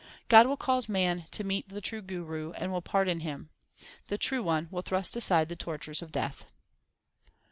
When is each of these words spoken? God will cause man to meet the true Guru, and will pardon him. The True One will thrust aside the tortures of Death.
God 0.29 0.47
will 0.47 0.57
cause 0.57 0.89
man 0.89 1.25
to 1.29 1.43
meet 1.43 1.69
the 1.69 1.79
true 1.79 2.01
Guru, 2.01 2.53
and 2.53 2.71
will 2.73 2.81
pardon 2.81 3.19
him. 3.19 3.51
The 4.07 4.17
True 4.17 4.41
One 4.41 4.67
will 4.71 4.81
thrust 4.81 5.15
aside 5.15 5.47
the 5.47 5.55
tortures 5.55 6.01
of 6.01 6.11
Death. 6.11 6.43